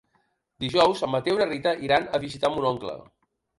Dijous 0.63 1.03
en 1.09 1.11
Mateu 1.17 1.37
i 1.37 1.39
na 1.43 1.47
Rita 1.51 1.75
iran 1.89 2.09
a 2.09 2.23
visitar 2.27 2.53
mon 2.57 2.69
oncle. 2.75 2.99